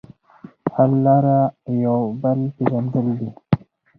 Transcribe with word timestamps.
حل 0.73 0.91
لاره 1.05 1.37
یو 1.85 1.99
بل 2.21 2.39
پېژندل 2.55 3.07
دي. 3.19 3.29